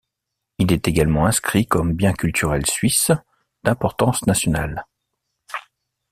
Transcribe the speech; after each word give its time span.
Il 0.57 0.71
est 0.73 0.87
également 0.87 1.27
inscrit 1.27 1.67
comme 1.67 1.93
bien 1.93 2.11
culturel 2.13 2.65
suisse 2.65 3.11
d'importance 3.63 4.25
nationale. 4.25 4.87